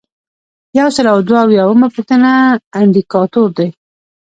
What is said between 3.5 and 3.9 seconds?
دی.